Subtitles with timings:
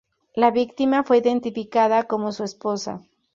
[0.35, 3.03] La víctima fue identificada como su esposa.